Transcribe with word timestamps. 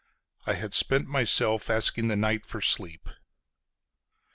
I 0.47 0.53
had 0.55 0.73
spent 0.73 1.07
myself 1.07 1.69
asking 1.69 2.07
the 2.07 2.15
night 2.15 2.43
for 2.47 2.59
sleep. 2.59 3.07